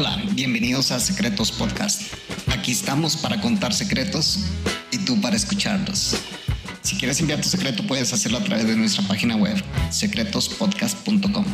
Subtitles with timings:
[0.00, 2.14] Hola, bienvenidos a Secretos Podcast.
[2.50, 4.46] Aquí estamos para contar secretos
[4.90, 6.16] y tú para escucharlos.
[6.80, 11.44] Si quieres enviar tu secreto puedes hacerlo a través de nuestra página web secretospodcast.com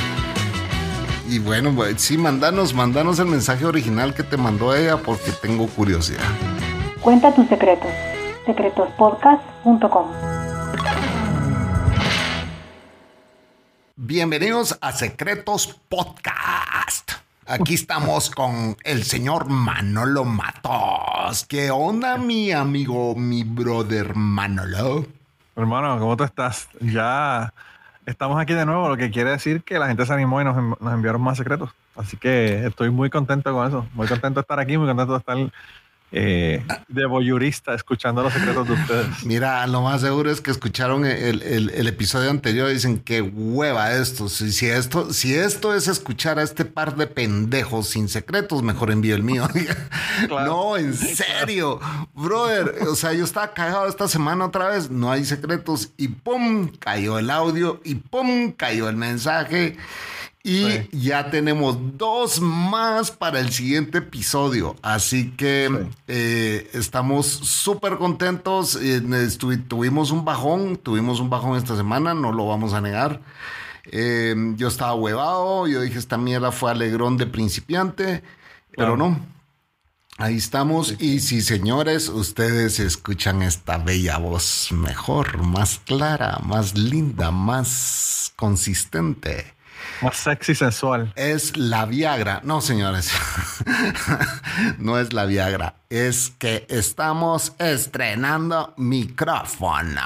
[1.29, 5.67] Y bueno, pues, sí, mandanos, mandanos el mensaje original que te mandó ella porque tengo
[5.67, 6.23] curiosidad.
[7.01, 7.89] Cuenta tus secretos.
[8.45, 10.07] secretospodcast.com.
[13.95, 17.22] Bienvenidos a Secretos Podcast.
[17.45, 21.45] Aquí estamos con el señor Manolo Matos.
[21.45, 25.05] ¿Qué onda, mi amigo, mi brother Manolo?
[25.57, 26.69] Hermano, ¿cómo tú estás?
[26.79, 27.53] Ya
[28.05, 30.55] estamos aquí de nuevo, lo que quiere decir que la gente se animó y nos,
[30.79, 31.69] nos enviaron más secretos.
[31.97, 33.85] Así que estoy muy contento con eso.
[33.93, 35.37] Muy contento de estar aquí, muy contento de estar
[36.15, 39.07] eh, de voyurista escuchando los secretos de ustedes.
[39.25, 43.21] Mira, lo más seguro es que escucharon el, el- el episodio anterior y dicen qué
[43.21, 44.29] hueva esto.
[44.29, 45.11] Si, si esto.
[45.11, 49.47] si esto es escuchar a este par de pendejos sin secretos, mejor envío el mío.
[50.27, 50.45] Claro.
[50.45, 51.79] No, en serio.
[52.13, 54.91] Brother, o sea, yo estaba cagado esta semana otra vez.
[54.91, 55.89] No hay secretos.
[55.97, 57.81] Y pum, cayó el audio.
[57.83, 59.75] Y pum, cayó el mensaje.
[60.45, 60.89] Y Sí.
[60.91, 64.75] ya tenemos dos más para el siguiente episodio.
[64.81, 65.89] Así que Sí.
[66.09, 68.77] eh, estamos súper contentos.
[68.81, 69.01] Eh,
[69.69, 73.21] tuvimos un bajón, tuvimos un bajón esta semana, no lo vamos a negar.
[73.85, 78.21] Eh, yo estaba huevado, yo dije, esta mierda fue alegrón de principiante,
[78.75, 79.17] pero no.
[80.17, 80.95] Ahí estamos.
[80.99, 89.53] Y si, señores, ustedes escuchan esta bella voz mejor, más clara, más linda, más consistente.
[90.01, 91.11] Más sexy sensual.
[91.15, 92.41] Es la Viagra.
[92.43, 93.11] No, señores.
[94.77, 95.75] no es la Viagra.
[95.89, 100.01] Es que estamos estrenando micrófono.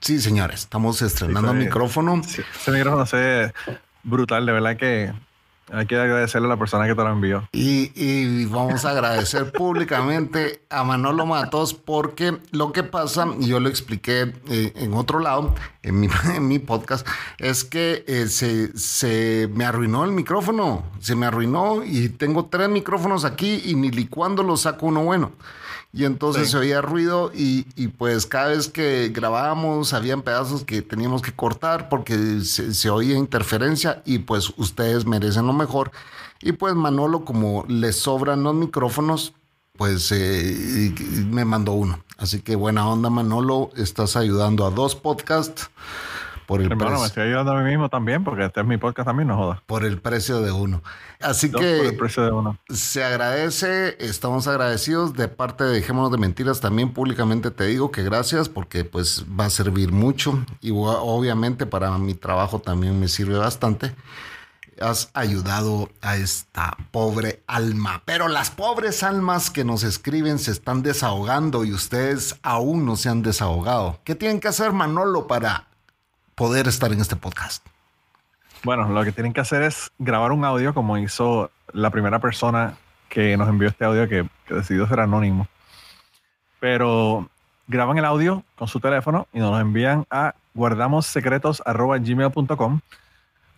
[0.00, 0.60] Sí, señores.
[0.60, 2.22] Estamos estrenando Sí, fue- micrófono.
[2.24, 3.52] Sí, ese micrófono se ve
[4.02, 5.12] brutal, de verdad que
[5.72, 7.48] hay que agradecerle a la persona que te lo envió.
[7.52, 13.60] Y, y vamos a agradecer públicamente a Manolo Matos porque lo que pasa, y yo
[13.60, 17.06] lo expliqué eh, en otro lado, en mi, en mi podcast,
[17.38, 22.68] es que eh, se, se me arruinó el micrófono, se me arruinó y tengo tres
[22.68, 25.32] micrófonos aquí y ni licuando lo saco uno bueno.
[25.92, 26.52] Y entonces Sí.
[26.52, 31.32] se oía ruido y, y pues cada vez que grabábamos habían pedazos que teníamos que
[31.32, 35.90] cortar porque se, se oía interferencia y pues ustedes merecen lo mejor.
[36.42, 39.32] Y pues Manolo, como le sobran los micrófonos,
[39.78, 40.94] pues eh,
[41.30, 42.00] me mandó uno.
[42.18, 45.70] Así que buena onda Manolo, estás ayudando a dos podcasts
[46.46, 48.76] por el, Hermano, me precio, estoy ayudando a mí mismo también, porque este es mi
[48.76, 49.60] podcast también, no jodas.
[49.66, 50.82] por el precio de uno.
[51.20, 51.76] Así Dos que...
[51.78, 52.58] por el precio de uno.
[52.68, 56.60] Se agradece, estamos agradecidos de parte de Dejémonos de Mentiras.
[56.60, 61.96] También públicamente te digo que gracias porque pues va a servir mucho y obviamente para
[61.98, 63.94] mi trabajo también me sirve bastante.
[64.80, 70.82] Has ayudado a esta pobre alma, pero las pobres almas que nos escriben se están
[70.82, 74.00] desahogando y ustedes aún no se han desahogado.
[74.04, 75.66] ¿Qué tienen que hacer Manolo para
[76.36, 77.66] poder estar en este podcast?
[78.62, 82.76] Bueno, lo que tienen que hacer es grabar un audio como hizo la primera persona
[83.08, 85.48] que nos envió este audio que, decidió ser anónimo.
[86.60, 87.28] Pero
[87.66, 92.80] graban el audio con su teléfono y nos lo envían a guardamossecretos.gmail.com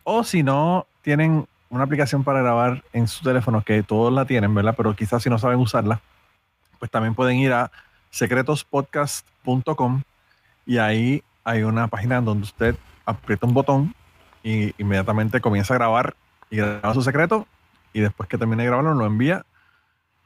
[0.04, 4.54] o si no tienen una aplicación para grabar en su teléfono que todos la tienen,
[4.54, 4.74] ¿verdad?
[4.76, 6.00] Pero quizás si no saben usarla,
[6.78, 7.70] pues también pueden ir a
[8.10, 10.02] secretospodcast.com
[10.64, 13.94] y ahí hay una página donde usted aprieta un botón
[14.43, 16.15] y inmediatamente comienza a grabar
[16.50, 17.46] y graba su secreto
[17.93, 19.44] y después que termine de grabarlo lo envía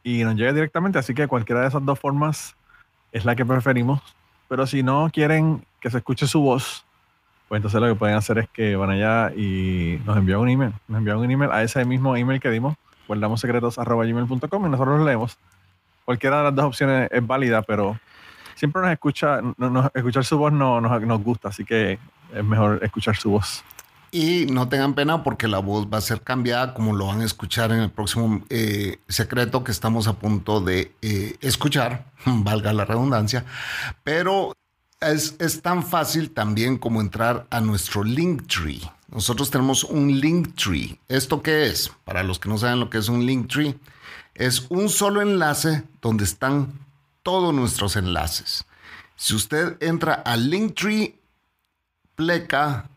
[0.02, 0.98] y nos llega directamente.
[0.98, 2.56] Así que cualquiera de esas dos formas
[3.12, 4.00] es la que preferimos.
[4.48, 6.84] Pero si no quieren que se escuche su voz,
[7.48, 10.72] pues entonces lo que pueden hacer es que van allá y nos envían un email.
[10.88, 12.74] Nos envían un email a ese mismo email que dimos,
[13.08, 15.38] guardamossecretos.gmail.com y nosotros lo leemos.
[16.04, 17.98] Cualquiera de las dos opciones es válida, pero
[18.54, 21.98] siempre nos escucha, no- nos- escuchar su voz no, nos, nos gusta, así que
[22.34, 23.62] es mejor escuchar su voz.
[24.14, 27.24] Y no tengan pena porque la voz va a ser cambiada como lo van a
[27.24, 32.84] escuchar en el próximo eh, secreto que estamos a punto de eh, escuchar, valga la
[32.84, 33.46] redundancia.
[34.04, 34.54] Pero
[35.00, 38.82] es, es tan fácil también como entrar a nuestro Linktree.
[39.10, 40.98] nosotros tenemos un link tree.
[41.08, 41.90] ¿Esto qué es?
[42.04, 43.74] Para los que no saben lo que es un link tree,
[44.34, 46.68] es un solo enlace donde están
[47.22, 48.64] todos nuestros enlaces.
[49.16, 51.18] Si usted entra al Linktree
[52.14, 52.88] Pleca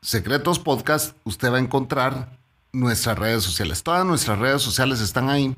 [0.00, 2.38] Secretos Podcast, usted va a encontrar
[2.72, 3.82] nuestras redes sociales.
[3.82, 5.54] Todas nuestras redes sociales están ahí.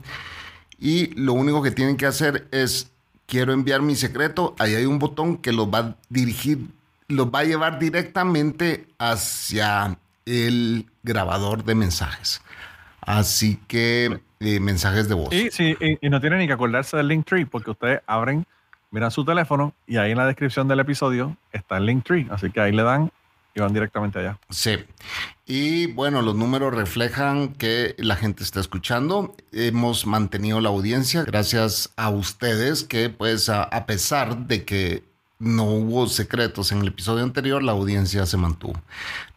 [0.78, 2.90] Y lo único que tienen que hacer es,
[3.26, 4.54] quiero enviar mi secreto.
[4.58, 6.66] Ahí hay un botón que los va a dirigir,
[7.08, 12.40] los va a llevar directamente hacia el grabador de mensajes.
[13.00, 15.32] Así que mensajes de voz.
[15.32, 18.46] Y, sí, y, y no tienen ni que acordarse del Linktree porque ustedes abren,
[18.90, 22.26] miran su teléfono y ahí en la descripción del episodio está el Linktree.
[22.30, 23.12] Así que ahí le dan
[23.54, 24.38] y van directamente allá.
[24.48, 24.78] Sí.
[25.46, 29.34] Y bueno, los números reflejan que la gente está escuchando.
[29.52, 35.02] Hemos mantenido la audiencia gracias a ustedes que pues a, a pesar de que
[35.38, 38.80] no hubo secretos en el episodio anterior, la audiencia se mantuvo.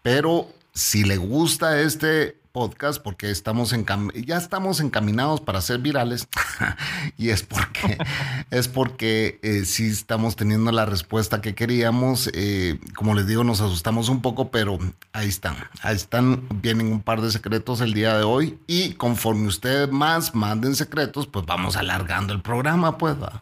[0.01, 3.83] Pero si le gusta este podcast porque estamos en
[4.13, 6.29] ya estamos encaminados para ser virales
[7.17, 7.97] y es porque
[8.51, 13.59] es porque eh, sí estamos teniendo la respuesta que queríamos eh, como les digo nos
[13.59, 14.77] asustamos un poco pero
[15.13, 19.47] ahí están ahí están vienen un par de secretos el día de hoy y conforme
[19.47, 23.41] ustedes más manden secretos pues vamos alargando el programa pues ¿va?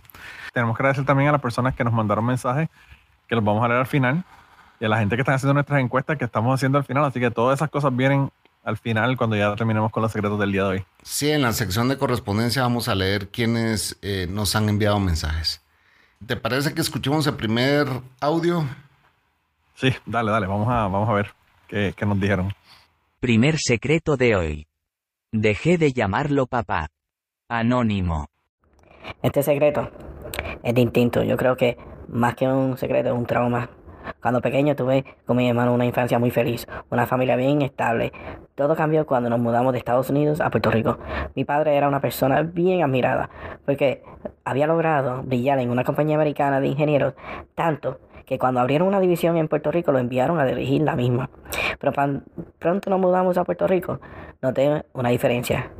[0.53, 2.69] Tenemos que agradecer también a las personas que nos mandaron mensajes
[3.27, 4.23] que los vamos a leer al final
[4.79, 7.19] y a la gente que están haciendo nuestras encuestas que estamos haciendo al final así
[7.19, 8.31] que todas esas cosas vienen
[8.63, 10.85] al final cuando ya terminemos con los secretos del día de hoy.
[11.03, 15.61] Sí, en la sección de correspondencia vamos a leer quiénes eh, nos han enviado mensajes.
[16.25, 17.87] ¿Te parece que escuchemos el primer
[18.19, 18.65] audio?
[19.75, 21.33] Sí, dale, dale, vamos a, vamos a ver
[21.67, 22.53] qué, qué nos dijeron.
[23.19, 24.67] Primer secreto de hoy.
[25.31, 26.89] Dejé de llamarlo papá.
[27.47, 28.27] Anónimo.
[29.23, 29.89] Este secreto
[30.63, 31.23] es distinto.
[31.23, 33.69] Yo creo que más que un secreto es un trauma.
[34.21, 38.12] Cuando pequeño tuve con mi hermano una infancia muy feliz, una familia bien estable.
[38.56, 40.98] Todo cambió cuando nos mudamos de Estados Unidos a Puerto Rico.
[41.36, 43.30] Mi padre era una persona bien admirada
[43.65, 44.03] porque
[44.45, 47.13] había logrado brillar en una compañía americana de ingenieros
[47.56, 51.30] tanto que cuando abrieron una división en Puerto Rico lo enviaron a dirigir la misma.
[51.80, 51.92] Pero
[52.59, 54.00] pronto nos mudamos a Puerto Rico,
[54.42, 55.71] noté una diferencia.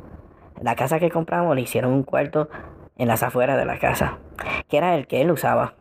[0.60, 2.48] La casa que compramos le hicieron un cuarto
[2.96, 4.18] en las afueras de la casa,
[4.68, 5.74] que era el que él usaba.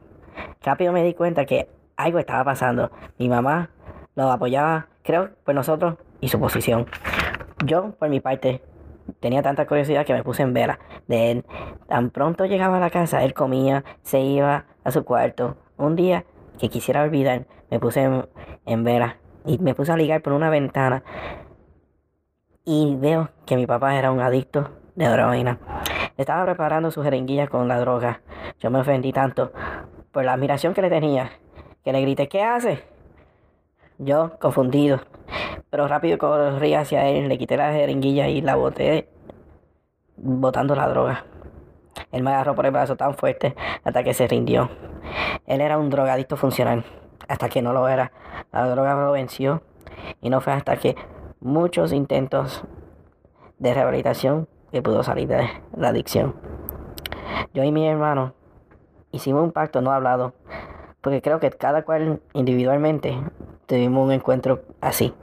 [0.64, 1.68] Rápido me di cuenta que
[2.04, 2.92] algo estaba pasando.
[3.18, 3.70] Mi mamá
[4.16, 6.86] lo apoyaba, creo, por nosotros y su posición.
[7.66, 8.62] Yo, por mi parte,
[9.20, 11.46] tenía tanta curiosidad que me puse en vera de él.
[11.88, 15.58] Tan pronto llegaba a la casa, él comía, se iba a su cuarto.
[15.78, 16.26] Un día
[16.60, 18.26] que quisiera olvidar, me puse en,
[18.66, 21.04] en vera y me puse a ligar por una ventana.
[22.64, 25.60] Y veo que mi papá era un adicto de heroína.
[26.18, 28.22] Estaba preparando su jeringuilla con la droga.
[28.60, 29.52] Yo me ofendí tanto
[30.12, 31.32] por la admiración que le tenía
[31.84, 32.84] que le grité, ¿qué hace?
[33.98, 35.02] Yo, confundido,
[35.70, 39.10] pero rápido corrí hacia él, le quité la jeringuilla y la boté,
[40.18, 41.26] botando la droga.
[42.12, 44.70] Él me agarró por el brazo tan fuerte hasta que se rindió.
[45.46, 46.84] Él era un drogadicto funcional,
[47.28, 48.12] hasta que no lo era.
[48.52, 49.62] La droga lo venció
[50.22, 50.96] y no fue hasta que
[51.40, 52.64] muchos intentos
[53.60, 56.36] de rehabilitación que pudo salir de la adicción.
[57.54, 58.34] Yo y mi hermano
[59.12, 60.34] hicimos un pacto no hablado
[61.02, 63.18] porque creo que cada cual individualmente
[63.66, 65.14] tuvimos un encuentro así.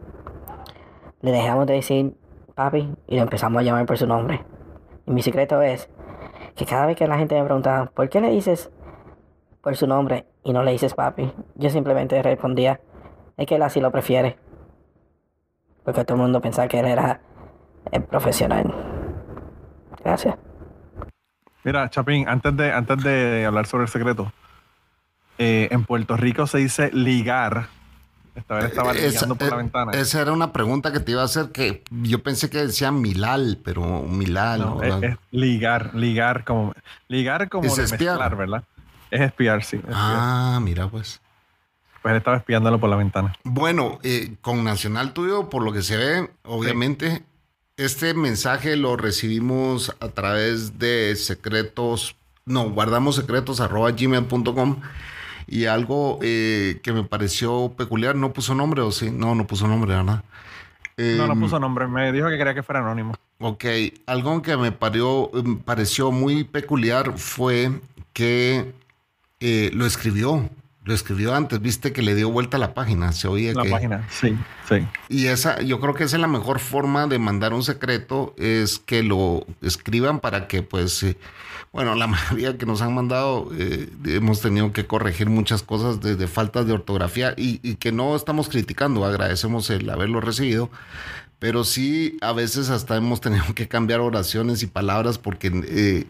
[1.20, 2.14] Le dejamos de decir
[2.54, 4.44] papi y lo empezamos a llamar por su nombre.
[5.06, 5.88] Y mi secreto es
[6.54, 8.70] que cada vez que la gente me preguntaba, ¿por qué le dices
[9.62, 11.32] por su nombre y no le dices papi?
[11.54, 12.80] Yo simplemente respondía,
[13.36, 14.36] es que él así lo prefiere.
[15.84, 17.20] Porque todo el mundo pensaba que él era
[17.92, 18.74] el profesional.
[20.04, 20.36] Gracias.
[21.64, 24.32] Mira, Chapín, antes de, antes de hablar sobre el secreto,
[25.38, 27.68] eh, en Puerto Rico se dice ligar.
[28.34, 29.92] Esta vez estaba ligando por eh, la ventana.
[29.92, 33.58] Esa era una pregunta que te iba a hacer que yo pensé que decía Milal,
[33.64, 34.60] pero Milal.
[34.60, 36.72] No, es, es ligar, ligar como
[37.08, 38.12] ligar como Es de espiar.
[38.12, 38.64] mezclar, ¿verdad?
[39.10, 39.76] Es espiar, sí.
[39.76, 39.96] espiar.
[39.96, 41.20] Ah, mira pues.
[42.02, 43.34] Pues él estaba espiándolo por la ventana.
[43.42, 47.24] Bueno, eh, con Nacional Tuyo, por lo que se ve, obviamente,
[47.76, 54.80] este mensaje lo recibimos a través de secretos, no, guardamos secretos arroba gmail.com
[55.48, 59.66] y algo eh, que me pareció peculiar, no puso nombre o sí, no, no puso
[59.66, 60.22] nombre, ¿verdad?
[60.96, 61.86] No, no Em, puso nombre.
[61.86, 63.14] Me dijo que quería que fuera anónimo.
[63.40, 63.64] Ok,
[64.06, 67.70] algo que me parió- em, pareció muy peculiar fue
[68.12, 68.72] que
[69.40, 70.48] eh, lo escribió,
[70.84, 73.68] Lo escribió antes, viste que le dio vuelta a la página, se oía La que...
[73.70, 74.34] página, sí,
[74.66, 74.86] sí.
[75.10, 78.78] Y esa, yo creo que esa es la mejor forma de mandar un secreto, es
[78.78, 81.18] que lo escriban para que, pues, eh,
[81.72, 86.26] bueno, la mayoría que nos han mandado, eh, hemos tenido que corregir muchas cosas desde
[86.26, 90.70] faltas de ortografía y, y que no estamos criticando, agradecemos el haberlo recibido,
[91.38, 96.06] pero sí a veces hasta hemos tenido que cambiar oraciones y palabras porque eh,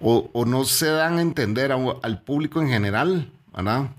[0.00, 3.90] o, o no se dan a entender a- al público en general, ¿verdad?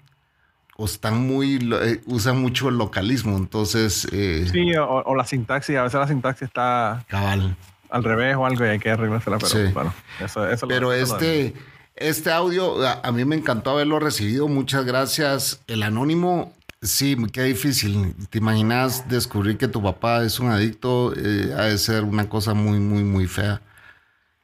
[0.78, 4.06] O están muy, eh, usan mucho el localismo, entonces...
[4.12, 7.56] eh, Sí, o, o la sintaxis, a veces la sintaxis está Cabal.
[7.96, 9.72] Al revés o algo y hay que arreglársela, pero Sí.
[9.74, 11.54] bueno, eso, eso lo- Pero lo- este,
[11.96, 14.48] este audio, a, a mí me encantó haberlo recibido.
[14.50, 15.62] Muchas gracias.
[15.68, 18.14] El anónimo, sí, qué difícil.
[18.30, 21.14] ¿Te imaginas descubrir que tu papá es un adicto?
[21.16, 23.62] Eh, ha de ser una cosa muy, muy, muy fea.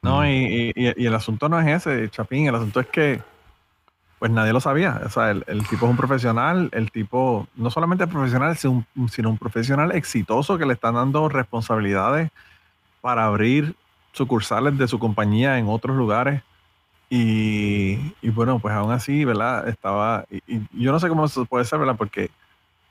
[0.00, 3.22] No, y, y- y el asunto no es ese, Chapín, el asunto es que
[4.18, 5.00] pues nadie lo sabía.
[5.04, 8.84] O sea, el, el tipo es un profesional, el tipo no solamente es profesional, sino
[8.96, 12.30] un, sino un profesional exitoso que le están dando responsabilidades
[13.02, 13.76] para abrir
[14.12, 16.42] sucursales de su compañía en otros lugares.
[17.10, 19.68] Y, y bueno, pues aún así, ¿verdad?
[19.68, 21.96] Estaba, y, yo no sé cómo eso puede ser, ¿verdad?
[21.98, 22.30] Porque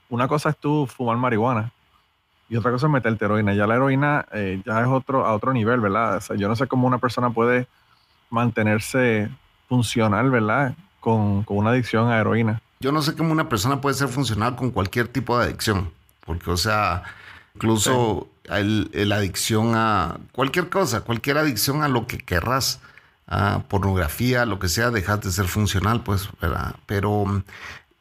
[0.08, 1.72] una cosa es tú fumar marihuana
[2.48, 3.54] y otra cosa es meterte heroína.
[3.54, 6.18] Ya la heroína eh, ya es otro, a otro nivel, ¿verdad?
[6.18, 7.66] O sea, yo no sé cómo una persona puede
[8.30, 9.28] mantenerse
[9.68, 10.74] funcional, ¿verdad?
[11.00, 12.60] Con, con una adicción a heroína.
[12.78, 15.90] Yo no sé cómo una persona puede ser funcional con cualquier tipo de adicción.
[16.24, 17.02] Porque, o sea,
[17.54, 22.80] incluso el, el adicción a cualquier cosa, cualquier adicción a lo que querrás,
[23.26, 26.76] a pornografía, lo que sea, dejas de ser funcional, pues, ¿verdad?
[26.86, 27.42] Pero mm,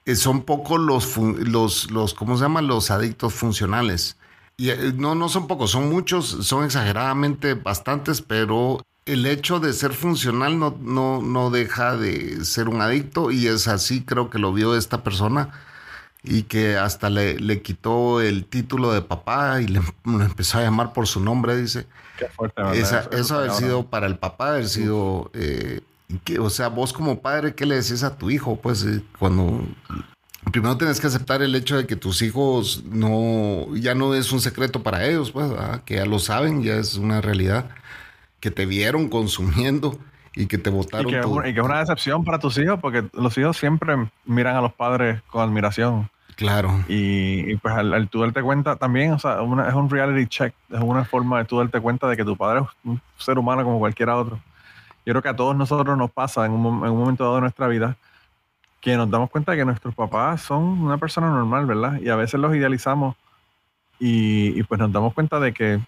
[0.05, 2.67] eh, son pocos los, los, los, ¿cómo se llaman?
[2.67, 4.17] Los adictos funcionales.
[4.57, 9.73] Y eh, no, no son pocos, son muchos, son exageradamente bastantes, pero el hecho de
[9.73, 14.37] ser funcional no, no, no deja de ser un adicto y es así creo que
[14.37, 15.49] lo vio esta persona
[16.23, 20.63] y que hasta le, le quitó el título de papá y le, lo empezó a
[20.63, 21.87] llamar por su nombre, dice.
[22.17, 22.75] Qué fuerte, ¿verdad?
[22.77, 25.81] Esa- Eso- eso, haber sido para el papá, haber sido, eh,
[26.23, 28.57] que, o sea, vos como padre, ¿qué le decís a tu hijo?
[28.57, 29.65] Pues eh, cuando
[30.51, 34.41] primero tienes que aceptar el hecho de que tus hijos no, ya no es un
[34.41, 35.83] secreto para ellos, pues, ¿verdad?
[35.83, 37.69] que ya lo saben, ya es una realidad,
[38.39, 39.97] que te vieron consumiendo
[40.35, 42.79] y que te Y botaron que, una- y que es una decepción para tus hijos,
[42.79, 43.95] porque los hijos siempre
[44.25, 46.09] miran a los padres con admiración.
[46.35, 46.71] Claro.
[46.87, 50.25] Y, y pues al, al tú darte cuenta también, o sea, una- es un reality
[50.27, 53.37] check, es una forma de tú darte cuenta de que tu padre es un ser
[53.37, 54.39] humano como cualquiera otro.
[55.05, 57.41] Yo creo que a todos nosotros nos pasa en un, en un momento dado de
[57.41, 57.95] nuestra vida
[58.79, 61.99] que nos damos cuenta de que nuestros papás son una persona normal, ¿verdad?
[62.01, 63.15] Y a veces los idealizamos
[63.99, 65.79] y, y pues nos damos cuenta de que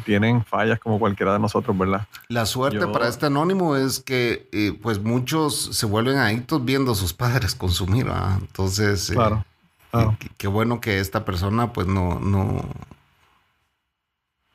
[0.00, 2.06] tienen fallas como cualquiera de nosotros, ¿verdad?
[2.28, 6.92] La suerte Yo- para este anónimo es que eh, pues muchos se vuelven adictos viendo
[6.92, 8.38] a sus padres consumir, ¿verdad?
[8.40, 9.44] Entonces, eh, Claro.
[9.90, 10.16] claro.
[10.18, 12.62] qué- qué bueno que esta persona pues no, no,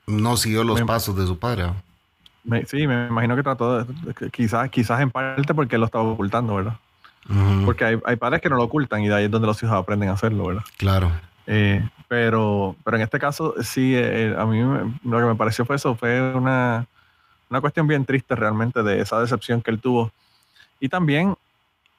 [0.08, 1.72] no siguió los Me- pasos de su padre.
[2.68, 6.78] sí, me imagino que trató de, quizás, quizás en parte porque lo estaba ocultando, ¿verdad?
[7.66, 9.74] Porque hay, hay padres que no lo ocultan y de ahí es donde los hijos
[9.76, 10.64] aprenden a hacerlo, ¿verdad?
[10.78, 11.12] Claro.
[11.48, 14.60] Eh, pero, pero en este caso, sí, eh, a mí
[15.04, 16.88] lo que me pareció fue eso, fue una,
[17.50, 20.12] una cuestión bien triste realmente de esa decepción que él tuvo.
[20.80, 21.36] Y también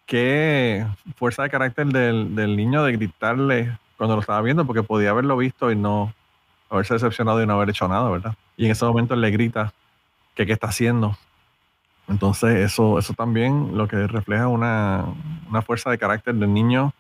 [0.07, 0.87] qué
[1.17, 5.37] fuerza de carácter del, del niño de gritarle cuando lo estaba viendo, porque podía haberlo
[5.37, 6.13] visto y no
[6.71, 8.35] haberse decepcionado y no haber hecho nada, ¿verdad?
[8.57, 9.73] Y en ese momento él le grita
[10.35, 11.17] que qué está haciendo.
[12.09, 15.05] Entonces eso, eso también lo que refleja una,
[15.49, 16.93] una fuerza de carácter del niño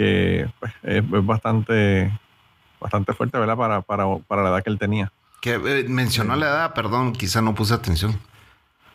[0.00, 2.10] que pues, es, es bastante,
[2.80, 3.54] bastante fuerte, ¿verdad?
[3.54, 5.12] Para, para, para la edad que él tenía.
[5.42, 8.18] Que eh, mencionó la edad, perdón, quizá no puse atención.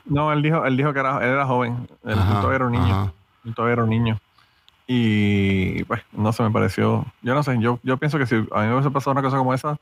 [0.06, 2.72] No, él dijo, él dijo que era, él era joven, él Ajá, todavía era un
[2.72, 3.14] niño, ajá.
[3.46, 4.18] él todavía era un niño.
[4.88, 8.40] Y pues, no se me pareció, yo no sé, yo, yo pienso que si a
[8.40, 9.78] mí me hubiese pasado una cosa como esa,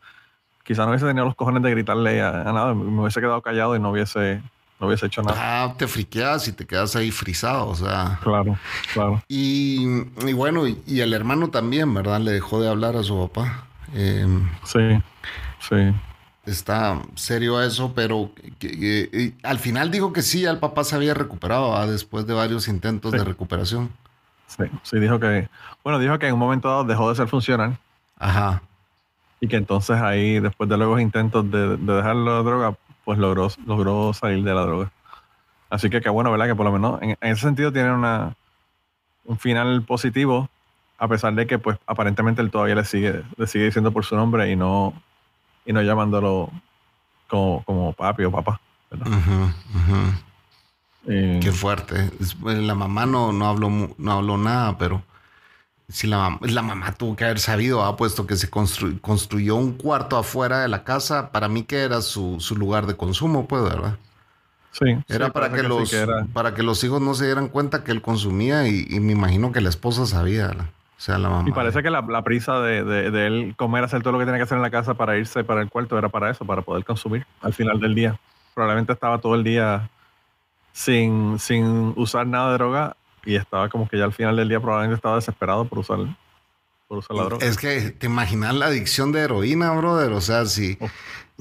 [0.65, 3.77] quizá no hubiese tenido los cojones de gritarle a, a nada, me hubiese quedado callado
[3.77, 4.41] y no hubiese,
[4.83, 5.37] no hubiese hecho nada.
[5.63, 8.19] Ah, te friqueas y te quedas ahí frisado, o sea.
[8.21, 8.57] Claro,
[8.93, 9.23] claro.
[9.27, 9.81] Y,
[10.27, 12.19] y bueno, y, y el hermano también, ¿verdad?
[12.19, 13.65] Le dejó de hablar a su papá.
[13.93, 14.27] Eh,
[14.65, 14.79] Sí,
[15.69, 15.75] sí.
[16.45, 19.09] está serio eso, pero que- que-
[19.41, 23.11] y al final dijo que sí, el papá se había recuperado después de varios intentos
[23.11, 23.17] Sí.
[23.17, 23.89] de recuperación.
[24.47, 25.47] Sí, sí, dijo que,
[25.83, 27.77] bueno, dijo que en un momento dado dejó de ser funcional
[28.19, 28.61] Ajá.
[29.39, 32.75] y que entonces ahí, después de luego intentos de, de dejar la droga,
[33.05, 34.91] pues logró, logró salir de la droga.
[35.69, 36.47] Así que qué bueno, ¿verdad?
[36.47, 38.35] Que por lo menos en, en ese sentido tiene una,
[39.25, 40.49] un final positivo,
[40.97, 44.15] a pesar de que pues aparentemente él todavía le sigue, le sigue diciendo por su
[44.15, 44.93] nombre y no,
[45.65, 46.49] y no llamándolo
[47.27, 48.59] como, como papi o papá.
[51.07, 52.11] Eh, Qué fuerte.
[52.39, 55.01] Bueno, La mamá no, no, habló, no habló nada, pero
[55.89, 59.73] si la, la mamá tuvo que haber sabido, ha puesto que se constru- construyó un
[59.73, 63.63] cuarto afuera de la casa, para mí que era su, su lugar de consumo, pues,
[63.63, 63.97] ¿verdad?
[64.71, 64.97] Sí.
[65.07, 66.25] Era sí, para que, sí los, que era.
[66.33, 69.51] para que los hijos no se dieran cuenta que él consumía y, y me imagino
[69.51, 70.65] que la esposa sabía, ¿verdad?
[70.97, 71.47] o sea, la mamá.
[71.47, 74.25] Y parece que la, la prisa de, de- de él comer, hacer todo lo que
[74.25, 76.61] tenía que hacer en la casa para irse para el cuarto era para eso, para
[76.61, 78.19] poder consumir al final del día.
[78.55, 79.89] Probablemente estaba todo el día
[80.71, 82.95] sin, sin usar nada de droga
[83.25, 85.99] y estaba como que ya al final del día probablemente estaba desesperado por usar,
[86.87, 87.45] por usar la droga.
[87.45, 90.11] Es que te imaginas la adicción de heroína, brother.
[90.13, 90.91] O sea, si, Uf,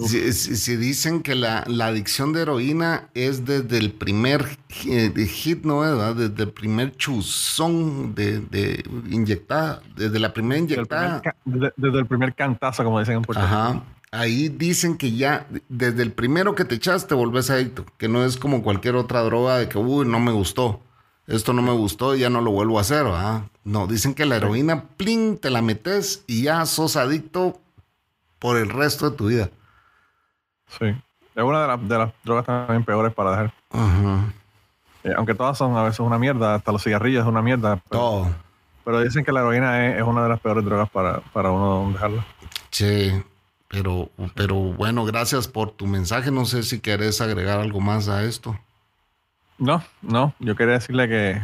[0.08, 5.12] si, si- si dicen que la, la adicción de heroína es desde el primer eh,
[5.26, 5.80] hit, ¿no?
[5.80, 6.14] ¿verdad?
[6.14, 11.20] Desde el primer chuzón de, de inyectada, desde la primera Desde el, inyectada.
[11.20, 13.54] primer, desde- desde el primer cantazo, como dicen en Puerto Rico.
[13.54, 13.82] Ajá.
[14.14, 18.36] Ahí dicen que ya desde el primero que te echaste volvés adicto, que no es
[18.36, 20.82] como cualquier otra droga de que, uy, no me gustó,
[21.26, 23.42] esto no me gustó, ya no lo vuelvo a hacer, ¿verdad?
[23.64, 27.60] No, dicen que la heroína, plin, te la metes y ya sos adicto
[28.38, 29.50] por el resto de tu vida.
[30.78, 30.86] Sí.
[31.34, 33.54] Es una de, las- de las drogas también peores para dejar.
[33.70, 34.32] Ajá.
[35.04, 37.76] Eh, aunque todas son a veces una mierda, hasta los cigarrillos es una mierda.
[37.88, 38.28] Pero, Todo.
[38.84, 41.90] pero dicen que la heroína es, es una de las peores drogas para, para uno
[41.92, 42.24] dejarla.
[42.70, 43.12] Sí,
[43.68, 46.30] pero, pero bueno, gracias por tu mensaje.
[46.30, 48.58] No sé si querés agregar algo más a esto.
[49.62, 51.40] No, no, yo quería decirle que,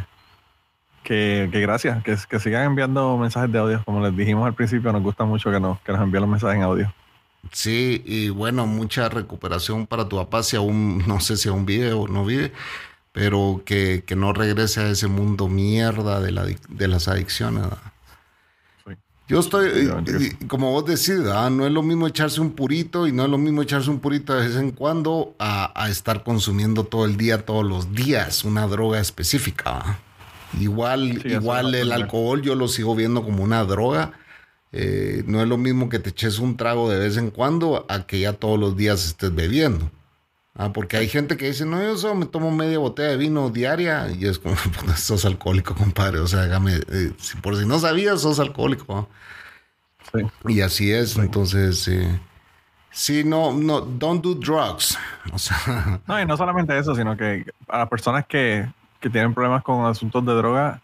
[1.49, 3.81] que, gracias, que, sigan enviando mensajes de audio.
[3.85, 6.57] Como les dijimos al principio, nos gusta mucho que nos, que nos envíen los mensajes
[6.57, 6.93] en audio.
[7.53, 11.93] Sí, y bueno, mucha recuperación para tu papá si aún, no sé si aún vive
[11.93, 12.51] o no vive,
[13.13, 17.67] pero que, que no regrese a ese mundo mierda de, la, de las adicciones.
[19.29, 19.87] Yo estoy,
[20.47, 23.61] como vos decís, no es lo mismo echarse un purito y no es lo mismo
[23.61, 27.63] echarse un purito de vez en cuando a, a estar consumiendo todo el día, todos
[27.63, 29.99] los días, una droga específica.
[30.59, 34.13] Igual, Sí, igual el alcohol yo lo sigo viendo como una droga.
[34.71, 38.07] Eh, no es lo mismo que te eches un trago de vez en cuando a
[38.07, 39.91] que ya todos los días estés bebiendo.
[40.61, 43.49] Ah, porque hay gente que dice, no, yo solo me tomo media botella de vino
[43.49, 46.19] diaria y es como, "Pues, sos alcohólico, compadre.
[46.19, 49.07] O sea, hágame, eh, si por si no sabías, sos alcohólico.
[50.13, 50.19] Sí.
[50.49, 52.19] Y así es, entonces, eh,
[52.91, 54.97] sí, no, no, don't do drugs.
[55.31, 58.67] O sea, No, y no solamente eso, sino que a las personas que,
[58.99, 60.81] que tienen problemas con asuntos de droga,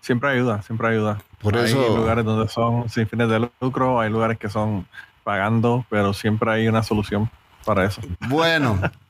[0.00, 1.18] siempre ayuda, siempre ayuda.
[1.40, 4.86] Por hay eso- lugares donde son sin fines de lucro, hay lugares que son
[5.24, 7.28] pagando, pero siempre hay una solución
[7.64, 8.00] para eso.
[8.28, 8.78] bueno,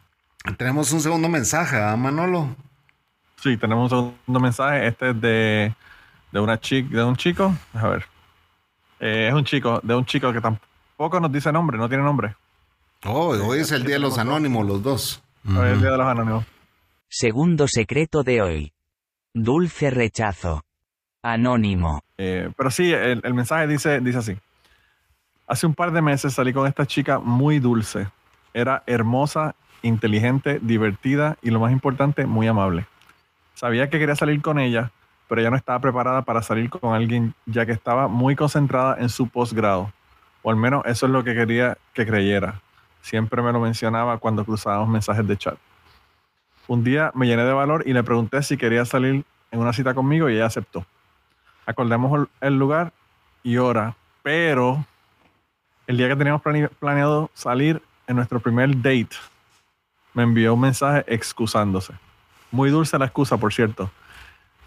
[0.56, 2.54] tenemos un segundo mensaje, ¿ah, Manolo?
[3.37, 4.87] Sí, tenemos un segundo mensaje.
[4.87, 5.74] Este es de,
[6.32, 7.54] de una chica, de un chico.
[7.74, 8.06] A ver.
[9.00, 12.34] Eh, es un chico, de un chico que tampoco nos dice nombre, no tiene nombre.
[13.04, 15.22] Oh, hoy es el día de los anónimos, los dos.
[15.48, 16.44] Hoy es el día de los anónimos.
[17.08, 18.72] Segundo secreto de hoy.
[19.32, 20.64] Dulce rechazo.
[21.22, 22.02] Anónimo.
[22.16, 24.37] Eh, pero sí, el, el mensaje dice, dice así.
[25.46, 28.08] Hace un par de meses salí con esta chica muy dulce.
[28.52, 32.86] Era hermosa, inteligente, divertida y lo más importante, muy amable.
[33.54, 34.90] Sabía que quería salir con ella,
[35.28, 39.08] pero ella no estaba preparada para salir con alguien ya que estaba muy concentrada en
[39.08, 39.92] su posgrado.
[40.42, 42.60] O al menos eso es lo que quería que creyera.
[43.02, 45.58] Siempre me lo mencionaba cuando cruzábamos mensajes de chat.
[46.66, 49.94] Un día me llené de valor y le pregunté si quería salir en una cita
[49.94, 50.84] conmigo y ella aceptó
[51.68, 52.92] acordamos el- lugar
[53.42, 54.86] y hora, pero
[55.86, 59.10] el día que teníamos plane- planeado salir en nuestro primer date,
[60.14, 61.92] me envió un mensaje excusándose.
[62.51, 63.90] Muy dulce la excusa, por cierto.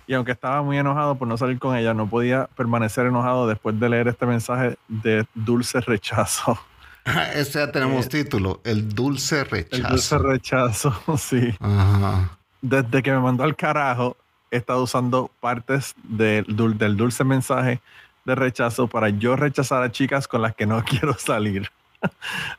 [0.07, 3.79] Y aunque estaba muy enojado por no salir con ella, no podía permanecer enojado después
[3.79, 6.59] de leer este mensaje de dulce rechazo.
[7.33, 9.87] Este ya tenemos título, el dulce El rechazo.
[9.89, 11.55] dulce rechazo, sí.
[11.59, 12.37] Ajá.
[12.61, 14.17] desde que me mandó al carajo,
[14.51, 16.45] he estado usando partes del,
[16.77, 17.81] del dulce mensaje
[18.25, 21.71] de rechazo para yo rechazar a chicas con las que no quiero salir.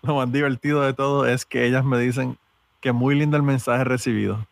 [0.03, 2.37] Lo más divertido de todo es que ellas me dicen
[2.83, 4.47] que muy lindo el mensaje recibido.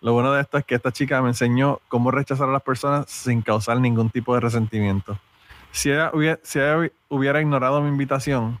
[0.00, 3.10] Lo bueno de esto es que esta chica me enseñó cómo rechazar a las personas
[3.10, 5.18] sin causar ningún tipo de resentimiento.
[5.70, 8.58] Si ella hubiera, ignorado mi invitación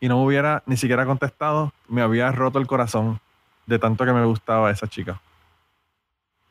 [0.00, 3.20] y no me hubiera ni siquiera contestado, me había roto el corazón
[3.66, 5.20] de tanto que me gustaba esa chica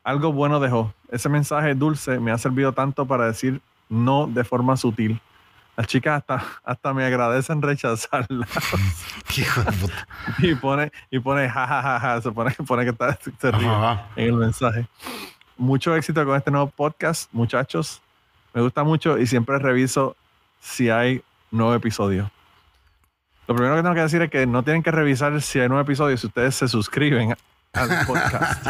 [0.04, 0.92] algo bueno dejó.
[1.10, 5.20] Ese mensaje dulce me ha servido tanto para decir no de forma sutil.
[5.76, 8.46] Las chicas hasta, hasta me agradecen rechazarla.
[9.36, 10.06] Hijo de puta.
[10.38, 14.08] y pone, y pone jajajaja, se pone, pone que está, se ríe Ajá.
[14.16, 14.86] en el mensaje.
[15.56, 18.02] Mucho éxito con este nuevo podcast, muchachos.
[18.52, 20.16] Me gusta mucho y siempre reviso
[20.60, 22.30] si hay nuevo episodio.
[23.46, 25.82] Lo primero que tengo que decir es que no tienen que revisar si hay nuevo
[25.82, 27.34] episodio si ustedes se suscriben
[27.72, 28.66] al podcast.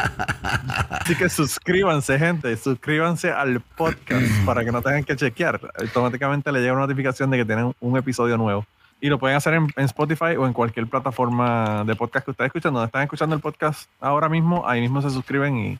[0.91, 2.57] Así que suscríbanse, gente.
[2.57, 5.61] Suscríbanse al podcast para que no tengan que chequear.
[5.79, 8.67] Automáticamente le llega una notificación de que tienen un episodio nuevo.
[9.01, 12.75] Y lo pueden hacer en, Spotify o en cualquier plataforma de podcast que ustedes escuchan.
[12.75, 15.79] Donde están escuchando el podcast ahora mismo, ahí mismo se suscriben y,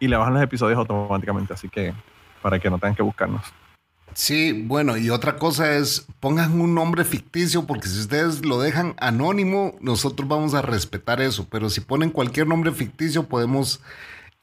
[0.00, 1.54] y le bajan los episodios automáticamente.
[1.54, 1.94] Así que
[2.42, 3.52] para que no tengan que buscarnos.
[4.14, 8.94] Sí, bueno, y otra cosa es, pongan un nombre ficticio, porque si ustedes lo dejan
[8.98, 13.80] anónimo, nosotros vamos a respetar eso, pero si ponen cualquier nombre ficticio, podemos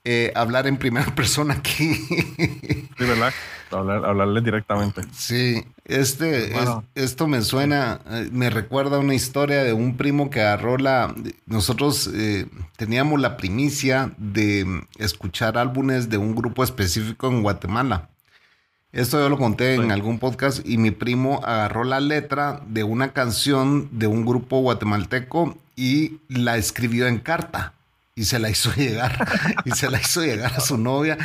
[0.05, 1.93] eh, hablar en primera persona aquí.
[1.95, 3.33] Sí, ¿verdad?
[3.71, 5.01] Hablar, hablarles directamente.
[5.11, 6.85] Sí, este, Bueno.
[6.95, 11.13] es- esto me suena, eh, me recuerda una historia de un primo que agarró la.
[11.47, 12.45] Nosotros eh,
[12.77, 18.09] teníamos la primicia de mm, escuchar álbumes de un grupo específico en Guatemala.
[18.95, 23.11] Esto yo lo conté en algún podcast y mi primo agarró la letra de una
[23.11, 27.73] canción de un grupo guatemalteco y la escribió en carta
[28.15, 29.27] y se la hizo llegar
[29.65, 31.17] y se la hizo llegar a su novia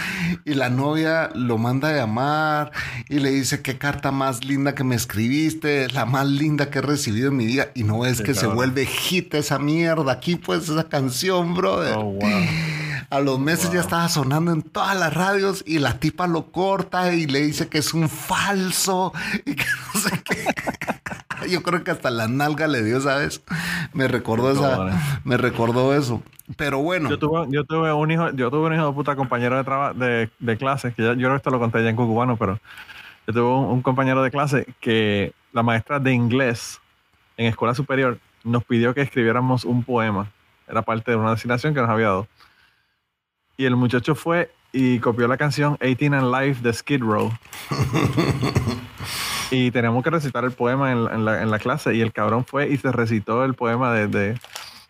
[0.45, 2.73] y la novia lo manda a llamar
[3.09, 6.81] y le dice qué carta más linda que me escribiste, es la más linda que
[6.81, 10.35] he recibido en mi vida y no es que se vuelve hit esa mierda aquí
[10.35, 11.95] pues esa canción, brother.
[11.97, 12.80] Oh, wow.
[13.11, 13.75] A los meses Wow.
[13.75, 17.69] ya estaba sonando en todas las radios y la tipa lo corta y le dice
[17.69, 19.13] que es un falso
[19.45, 21.49] y que no sé qué.
[21.49, 23.43] Yo creo que hasta la nalga le dio, ¿sabes?
[23.93, 26.23] Me recordó esa, me recordó eso.
[26.57, 29.57] Pero bueno, Yo tuve, yo tuve un hijo, yo tuve un hijo de puta compañero
[29.57, 31.97] de trabajo de, de clase, que ya- yo creo que esto lo conté ya en
[31.97, 32.59] Cucubano, pero
[33.27, 36.81] yo tuve un, un compañero de clase que la maestra de inglés
[37.37, 40.31] en escuela superior nos pidió que escribiéramos un poema.
[40.69, 42.29] Era parte de una asignación que nos había dado.
[43.61, 47.31] Y el muchacho fue y copió la canción 18 and Life de Skid Row.
[49.51, 51.95] y teníamos que recitar el poema en, la- en la, en la clase.
[51.95, 54.41] Y el cabrón fue y se recitó el poema de, de,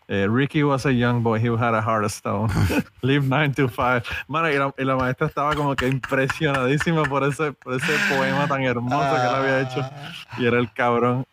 [0.07, 2.49] eh, Ricky was a young boy who had a heart of stone.
[3.03, 4.03] Live 9 to 5.
[4.29, 8.47] Mano, y la, y la maestra estaba como que impresionadísima por ese, por ese poema
[8.47, 9.91] tan hermoso que él había hecho.
[10.39, 11.25] Y era el cabrón.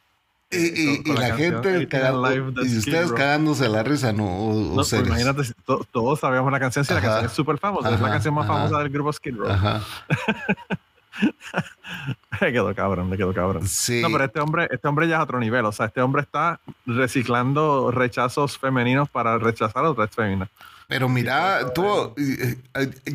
[0.49, 4.75] Y, la, canción gente 18 cagando, y ustedes cagándose la risa, no, o, o No,
[4.75, 5.07] pues serios.
[5.07, 8.09] imagínate, si to- todos sabíamos la canción, sí, la canción es súper famosa, es la
[8.09, 8.53] canción más ajá.
[8.53, 9.49] famosa del grupo Skid Row.
[9.49, 9.81] Ajá.
[12.41, 13.67] Le quedó cabrón, le quedó cabrón.
[13.67, 14.01] Sí.
[14.01, 15.65] No, pero este hombre, este hombre ya es a otro nivel.
[15.65, 20.49] O sea, este hombre está reciclando rechazos femeninos para rechazar otras femeninas.
[20.87, 22.55] Pero mira, tú, eh,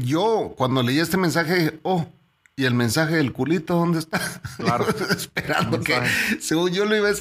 [0.00, 2.06] yo cuando leí este mensaje dije, oh,
[2.54, 4.20] ¿y el mensaje del culito dónde está?
[4.58, 4.86] Claro.
[5.10, 5.98] Esperando que,
[6.40, 7.12] según yo lo iba, a,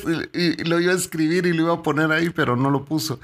[0.66, 3.20] lo iba a escribir y lo iba a poner ahí, pero no lo puso.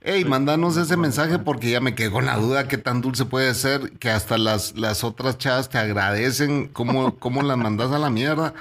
[0.00, 3.54] Hey, mandanos ese mensaje porque ya me quedé con la duda qué tan dulce puede
[3.54, 8.10] ser que hasta las, las otras chavas te agradecen cómo, cómo las mandas a la
[8.10, 8.54] mierda.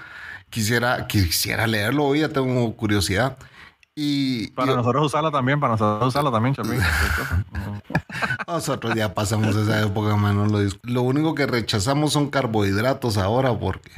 [0.49, 3.37] Quisiera, quisiera leerlo hoy, ya tengo curiosidad.
[3.95, 6.79] Y, Para y- nosotros usarlo también, para nosotros usarlo también, Chapín.
[8.47, 10.45] Nosotros ya pasamos esa época, mano.
[10.45, 13.91] Lo, lo único que rechazamos son carbohidratos ahora porque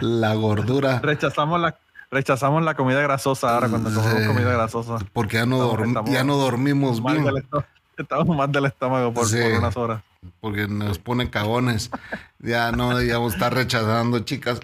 [0.00, 1.76] la gordura, Rechazamos la,
[2.10, 4.26] rechazamos la comida grasosa ahora cuando comemos Sí.
[4.26, 4.98] comida grasosa.
[5.12, 7.66] porque ya no, Estamos- dorm- estamos ya no dormimos Mal bien, estómago.
[7.96, 9.38] Estamos mal del estómago por, Sí.
[9.40, 10.02] por unas horas.
[10.40, 11.90] porque nos pone cagones.
[12.38, 14.60] Ya no, digamos, está rechazando, chicas.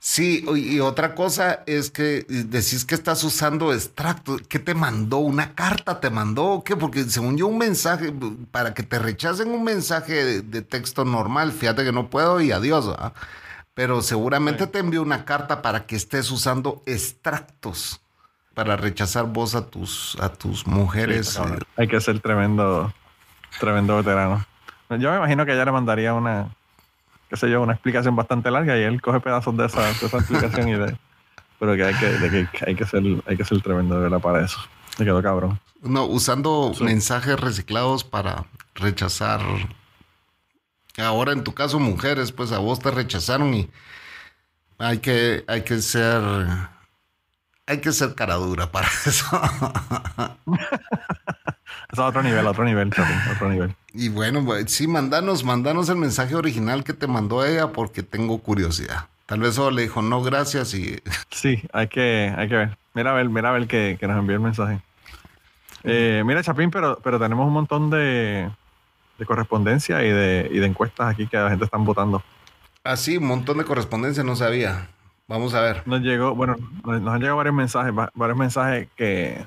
[0.00, 4.42] Sí, y otra cosa es que decís que estás usando extractos.
[4.48, 5.18] ¿Qué te mandó?
[5.18, 6.76] ¿Una carta te mandó o qué?
[6.76, 8.14] Porque según yo un mensaje,
[8.52, 12.52] para que te rechacen un mensaje de, de texto normal, fíjate que no puedo y
[12.52, 13.12] adiós, ¿verdad?
[13.74, 14.70] Pero seguramente Sí.
[14.70, 18.00] te envió una carta para que estés usando extractos
[18.54, 21.28] para rechazar vos a tus, a tus mujeres.
[21.30, 21.60] Sí, cabrón.
[21.76, 22.92] Hay que ser tremendo,
[23.60, 24.44] tremendo veterano.
[24.90, 26.48] Yo me imagino que ella le mandaría una,
[27.28, 30.18] qué sé yo, una explicación bastante larga y él coge pedazos de esa, de esa
[30.18, 30.96] explicación y de.
[31.58, 34.20] Pero que hay que, de que hay que ser, hay que ser tremendo de verdad
[34.20, 34.58] para eso.
[34.98, 35.58] Me quedó cabrón.
[35.82, 36.84] No, usando Sí.
[36.84, 39.40] mensajes reciclados para rechazar.
[40.96, 43.70] Ahora en tu caso, mujeres, pues a vos te rechazaron y
[44.78, 46.20] hay que, hay que ser.
[47.66, 49.26] Hay que ser cara dura para eso.
[51.92, 53.74] Es a otro nivel, a otro nivel, a otro nivel.
[53.94, 58.38] Y bueno, pues, sí, mandanos, mandanos el mensaje original que te mandó ella porque tengo
[58.38, 59.06] curiosidad.
[59.26, 60.98] Tal vez solo le dijo no, gracias y
[61.30, 62.78] Sí, hay que, hay que ver.
[62.94, 64.80] Mira a ver, mira a ver que, que nos envió el mensaje.
[65.84, 68.50] Eh, mira, Chapín, pero, pero tenemos un montón de,
[69.18, 72.22] de correspondencia y de, y de encuestas aquí que la gente están votando.
[72.84, 74.88] así, un montón de correspondencia, no sabía.
[75.28, 75.82] Vamos a ver.
[75.86, 79.44] Nos llegó, bueno, nos han llegado varios mensajes, va- varios mensajes que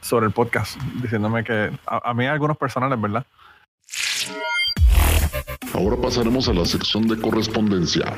[0.00, 3.26] sobre el podcast, diciéndome que a, a mí algunos personales, ¿verdad?
[5.76, 8.10] Ahora pasaremos a la sección de correspondencia.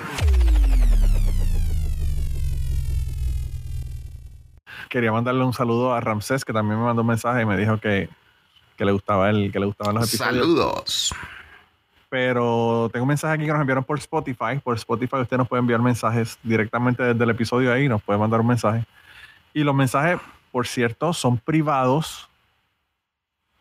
[4.88, 7.78] Quería mandarle un saludo a Ramsés, que también me mandó un mensaje y me dijo
[7.78, 8.08] que,
[8.76, 10.36] que le gustaba el, que le gustaban los episodios.
[10.36, 11.14] Saludos.
[12.08, 14.60] Pero tengo un mensaje aquí que nos enviaron por Spotify.
[14.62, 18.40] Por Spotify usted nos puede enviar mensajes directamente desde el episodio ahí, nos puede mandar
[18.40, 18.84] un mensaje.
[19.52, 20.20] Y los mensajes,
[20.52, 22.28] por cierto, son privados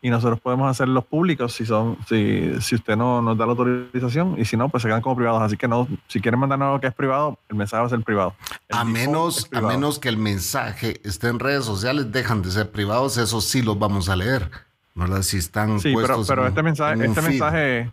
[0.00, 4.36] y nosotros podemos hacerlos públicos si son si, si usted no nos da la autorización
[4.38, 6.80] y si no pues se quedan como privados así que no si quieren mandarnos algo
[6.80, 8.34] que es privado el mensaje va a ser privado
[8.68, 9.68] El A menos, es a privado.
[9.68, 13.78] menos que el mensaje esté en redes sociales, dejan de ser privados, eso sí los
[13.78, 14.48] vamos a leer.
[14.94, 15.22] ¿Verdad?
[15.22, 17.28] Si están sí pero, pero en- este mensaje este feed.
[17.30, 17.90] mensaje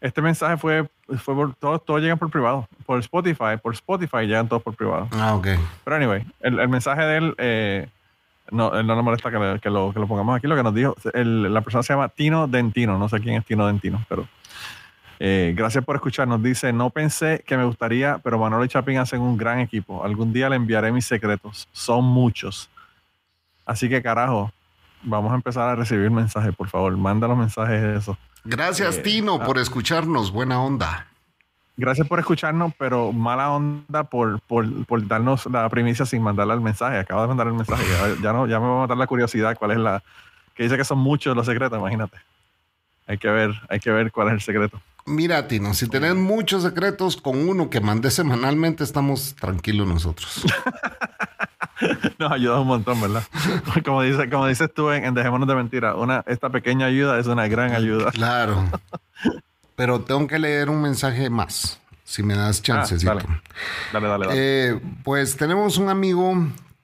[0.00, 0.88] este mensaje fue
[1.18, 5.08] fue por todos todos llegan por privado por Spotify por Spotify llegan todos por privado
[5.12, 5.46] Ah, ok.
[5.84, 7.88] pero anyway el, el mensaje de él eh,
[8.50, 10.46] no, él no nos molesta que, le- que lo, que lo pongamos aquí.
[10.46, 12.98] Lo que nos dijo, el- la persona se llama Tino Dentino.
[12.98, 14.26] No sé quién es Tino Dentino, pero
[15.18, 16.42] eh, gracias por escucharnos.
[16.42, 20.04] Dice, no pensé que me gustaría, pero Manolo y Chapín hacen un gran equipo.
[20.04, 21.68] Algún día le enviaré mis secretos.
[21.72, 22.68] Son muchos.
[23.64, 24.52] Así que carajo,
[25.02, 26.94] vamos a empezar a recibir mensajes, por favor.
[26.96, 28.18] Manda los mensajes de eso.
[28.44, 29.44] Gracias, Eh, Tino, ah.
[29.46, 30.30] por escucharnos.
[30.32, 31.06] Buena onda.
[31.76, 36.60] Gracias por escucharnos, pero mala onda por, por, por darnos la primicia sin mandarle el
[36.60, 36.98] mensaje.
[36.98, 37.84] Acabo de mandar el mensaje.
[37.84, 40.02] Ya, ya no, ya me va a matar la curiosidad cuál es la.
[40.54, 42.16] Que dice que son muchos los secretos, imagínate.
[43.06, 44.80] Hay que ver, hay que ver cuál es el secreto.
[45.06, 50.44] Mira, Tino, si tenés muchos secretos, con uno que mandé semanalmente estamos tranquilos nosotros.
[52.18, 53.24] Nos ayuda un montón, ¿verdad?
[53.84, 57.26] Como, dice, como dices tú en, en Dejémonos de Mentira, una, esta pequeña ayuda es
[57.26, 58.12] una gran ayuda.
[58.12, 58.64] Claro.
[59.76, 63.12] Pero tengo que leer un mensaje más, si me das chancecito.
[63.12, 63.40] Ah, dale.
[63.92, 64.38] Dale, dale, dale.
[64.38, 66.34] Eh, pues tenemos un amigo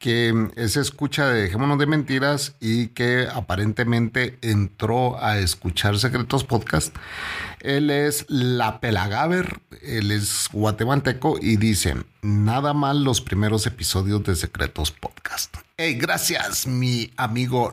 [0.00, 6.96] que es escucha de Dejémonos de Mentiras y que aparentemente entró a escuchar Secretos Podcast.
[7.61, 14.37] Él es La Pelagaver, él es guatemalteco y dice, nada mal los primeros episodios de
[14.37, 15.59] Secretos Podcast.
[15.83, 17.73] Hey, gracias, mi amigo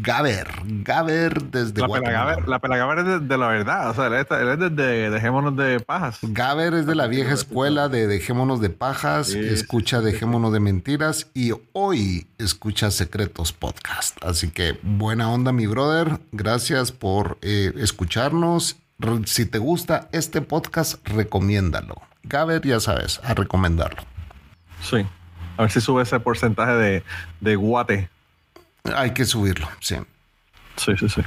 [0.00, 0.48] Gaber.
[0.64, 2.36] Gaber desde la Guatemala.
[2.44, 2.58] la
[2.98, 3.90] es de, de la verdad.
[3.90, 6.18] O sea, él, está- él es desde Dejémonos de Pajas.
[6.22, 11.28] Gaber es de la vieja escuela de Dejémonos de Pajas, Sí, escucha Dejémonos de Mentiras
[11.32, 14.16] y hoy escucha Secretos Podcast.
[14.24, 16.18] Así que buena onda, mi brother.
[16.32, 18.74] Gracias por eh, escucharnos.
[19.26, 21.94] Si te gusta este podcast, recomiéndalo.
[22.24, 24.02] Gaber, ya sabes, a recomendarlo.
[24.82, 25.06] Sí.
[25.60, 27.02] A ver si sube ese porcentaje de,
[27.40, 28.08] de guate.
[28.96, 29.94] Hay que subirlo, sí.
[30.76, 31.20] Sí, sí, sí.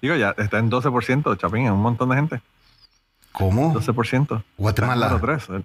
[0.00, 2.40] Digo, ya está en 12%, Chapín, es un montón de gente.
[3.32, 3.74] ¿Cómo?
[3.74, 4.44] 12%.
[4.56, 5.06] Guatemala.
[5.06, 5.64] Está en número 3.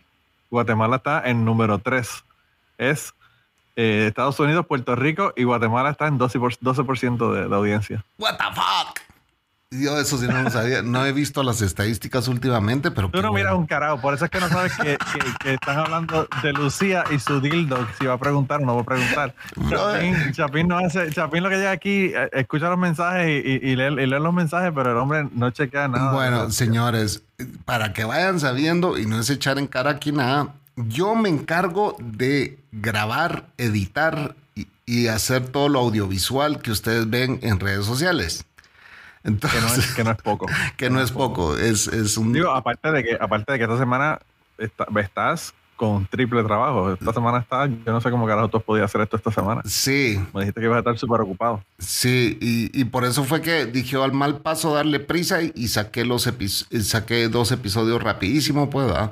[0.50, 2.24] Guatemala está en número 3.
[2.80, 3.14] Es
[3.76, 8.04] eh, Estados Unidos, Puerto Rico y Guatemala está en 12%, por- 12% de, de audiencia.
[8.18, 9.00] What the fuck?
[9.82, 10.82] Yo eso sí no lo sabía.
[10.82, 13.10] No he visto las estadísticas últimamente, pero...
[13.10, 13.60] Tú no miras bueno.
[13.62, 17.04] un carajo, por eso es que no sabes que, que- que están hablando de Lucía
[17.14, 19.36] y su dildo, si va a preguntar o no va a preguntar.
[19.70, 23.72] Chapín, Chapín no hace, Chapín lo que llega aquí, eh, escucha los mensajes y, y,
[23.72, 26.12] y lee, y lee los mensajes, pero el hombre no chequea nada.
[26.14, 27.24] Bueno, señores,
[27.66, 31.96] para que vayan sabiendo y no es echar en cara aquí nada, yo me encargo
[32.00, 38.46] de grabar, editar y, y hacer todo lo audiovisual que ustedes ven en redes sociales.
[39.26, 40.46] Que, no Entonces, es, que no es poco.
[40.78, 42.32] que no es poco, es, es un...
[42.34, 44.20] Digo, aparte de que, aparte de que esta semana
[44.58, 46.94] está- estás con triple trabajo.
[46.94, 49.62] Esta semana está, yo no sé cómo carajo tú podido hacer esto esta semana.
[49.66, 51.62] Sí, Me dijiste que ibas a estar súper ocupado.
[51.80, 55.68] sí, y, y por eso fue que dije al mal paso darle prisa y, y
[55.68, 56.28] saqué los
[56.84, 59.12] saqué dos episodios rapidísimo, pues, ¿verdad?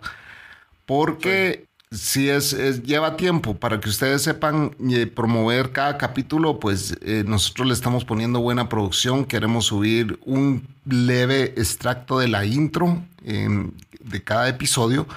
[0.86, 6.98] Porque si es, es- lleva tiempo para que ustedes sepan eh, promover cada capítulo, pues
[7.02, 9.26] eh, nosotros le estamos poniendo buena producción.
[9.26, 13.72] Queremos subir un leve extracto de la intro em,
[14.04, 15.08] de cada episodio.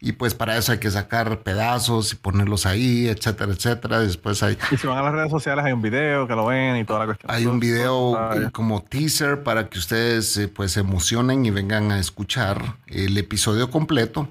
[0.00, 4.00] Y pues para eso hay que sacar pedazos y ponerlos ahí, etcétera, etcétera.
[4.00, 6.76] Después hay, Y si van a las redes sociales hay un video que lo ven
[6.76, 7.30] y toda la cuestión.
[7.32, 11.50] hay un video Ah, eh, como teaser para que ustedes eh, pues se emocionen y
[11.50, 14.28] vengan a escuchar el episodio completo.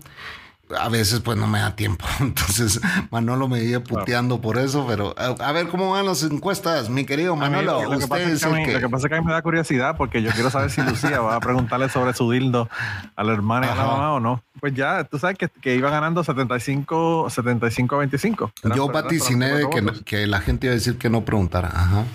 [0.80, 2.80] A veces pues no me da tiempo, entonces
[3.12, 7.06] Manolo me vive puteando por eso, pero a, a ver cómo van las encuestas, mi
[7.06, 7.84] querido mí Manolo.
[7.84, 9.42] lo, que pasa es que mí- lo que pasa es que a mí me da
[9.42, 12.70] curiosidad porque yo quiero saber si Lucía va a preguntarle sobre su dildo
[13.16, 14.42] a la hermana y a la mamá o no.
[14.62, 18.52] Pues ya, tú sabes que, que iba ganando 75, 75 a 25.
[18.64, 21.68] Eran- Yo eran vaticiné de que, que la gente iba a decir que no preguntara.
[21.68, 22.06] Ajá.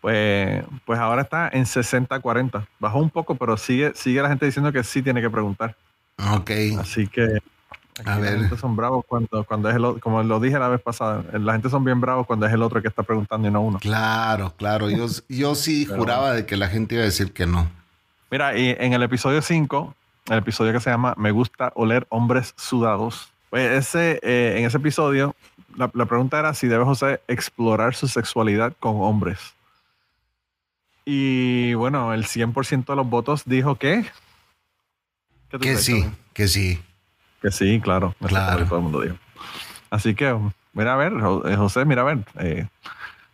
[0.00, 2.66] Pues, pues ahora está en 60-40.
[2.80, 5.76] Bajó un poco, pero sigue, sigue la gente diciendo que sí tiene que preguntar.
[6.18, 6.50] Ok.
[6.80, 7.38] Así que
[8.04, 8.38] A la ver.
[8.40, 11.52] gente son bravos cuando, cuando es el otro, como lo dije la vez pasada, la
[11.52, 13.78] gente son bien bravos cuando es el otro que está preguntando y no uno.
[13.78, 14.88] Claro, claro.
[14.90, 17.68] Yo, yo sí Pero- juraba de que la gente iba a decir que no.
[18.30, 19.94] Mira, y en el episodio 5,
[20.30, 24.78] el episodio que se llama Me gusta oler hombres sudados, pues ese, eh, en ese
[24.78, 25.34] episodio,
[25.76, 29.38] la, la pregunta era si debe José explorar su sexualidad con hombres.
[31.04, 34.06] Y bueno, el 100% de los votos dijo que.
[35.52, 36.82] ¿Qué tú Que sí, que sí.
[37.40, 38.14] Que sí, claro.
[38.26, 38.64] Claro.
[38.66, 39.16] todo el mundo dijo.
[39.90, 40.34] Así que,
[40.72, 41.12] mira a ver,
[41.46, 42.18] eh, José, mira a ver.
[42.38, 42.66] eh,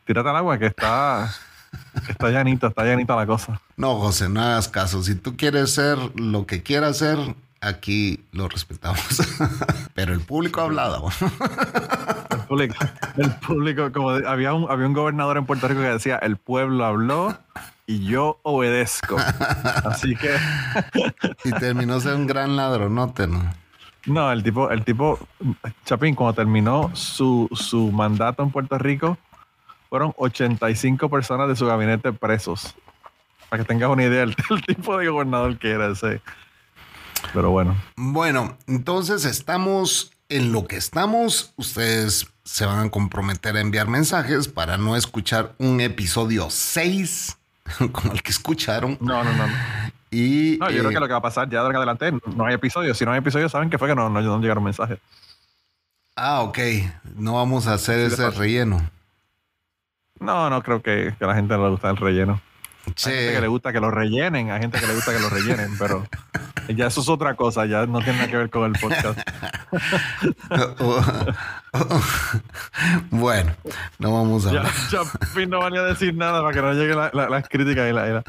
[0.04, 1.30] tírate al agua que está,
[2.08, 3.60] está llanito, está llanita la cosa.
[3.76, 5.02] No, José, no hagas caso.
[5.02, 7.18] Si tú quieres ser lo que quieras ser,
[7.60, 9.00] aquí lo respetamos.
[9.94, 11.10] Pero el público ha hablado.
[12.30, 12.74] El público,
[13.18, 16.84] el público como había un, había un gobernador en Puerto Rico que decía, el pueblo
[16.84, 17.38] habló
[17.88, 19.16] y yo obedezco.
[19.84, 20.36] Así que,
[21.44, 23.50] y terminó ser un gran ladronote, ¿no?
[24.06, 25.18] no, el tipo, el tipo,
[25.84, 29.16] Chapín, cuando terminó su, su mandato en Puerto Rico,
[29.88, 32.74] fueron 85 personas de su gabinete presos.
[33.48, 36.20] Para que tengas una idea del, del tipo de gobernador que era ese.
[37.32, 41.54] Pero bueno, Bueno, entonces estamos en lo que estamos.
[41.56, 47.37] Ustedes se van a comprometer a enviar mensajes para no escuchar un episodio 6
[47.92, 48.98] como el que escucharon.
[49.00, 49.46] no, no, no.
[49.46, 49.54] no.
[50.10, 52.46] Y No, yo creo eh, que lo que va a pasar ya de adelante no
[52.46, 52.96] hay episodios.
[52.96, 54.98] Si no hay episodios, saben que fue que no, no, no llegaron mensajes.
[56.16, 56.58] Ah, ok.
[57.16, 58.80] No vamos a hacer Sí, ese relleno.
[60.18, 62.40] No, no creo que, que a la gente no le gusta el relleno.
[62.96, 63.10] Sí.
[63.10, 65.28] Hay gente que le gusta que lo rellenen, hay gente que le gusta que lo
[65.28, 66.06] rellenen, pero
[66.76, 69.18] ya eso es otra cosa, ya no tiene nada que ver con el podcast.
[73.10, 73.52] bueno,
[73.98, 74.72] no vamos a Ya, hablar.
[74.90, 77.90] ya fin no van a decir nada para que no lleguen la- la- las críticas
[77.90, 78.24] y, la- y la-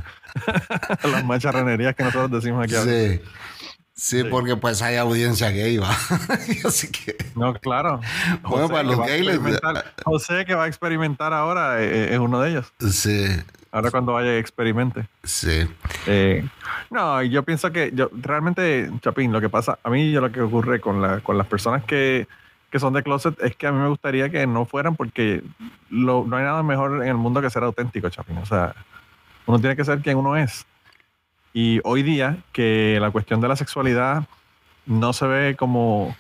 [1.12, 2.76] las macharranerías que nosotros decimos aquí.
[2.76, 3.22] Sí.
[4.02, 5.90] Sí, porque pues hay audiencia gay, va.
[6.66, 8.00] Así que, No, claro.
[8.44, 9.40] Bueno, para que los gays
[10.06, 12.72] José que va a experimentar ahora eh, es uno de ellos.
[12.90, 13.26] sí,
[13.72, 15.06] Ahora cuando vaya experimente.
[15.24, 15.68] sí.
[16.08, 16.48] Eh,
[16.90, 20.42] no, yo pienso que yo realmente, Chapín, lo que pasa, a mí yo lo que
[20.42, 22.28] ocurre con, la, con las personas que,
[22.72, 25.44] que son de closet es que a mí me gustaría que no fueran porque
[25.90, 28.38] lo- no hay nada mejor en el mundo que ser auténtico, Chapín.
[28.40, 28.74] O sea,
[29.46, 30.66] uno tiene que ser quien uno es.
[31.54, 34.24] Y hoy día que la cuestión de la sexualidad
[34.86, 36.16] no se ve como,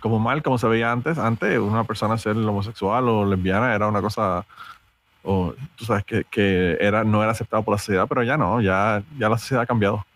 [0.00, 1.18] como mal como se veía antes.
[1.18, 4.46] Antes una persona ser homosexual o lesbiana era una cosa
[5.28, 8.62] o tú sabes que, que era, no era aceptado por la sociedad, pero ya no,
[8.62, 10.06] ya, ya la sociedad ha cambiado.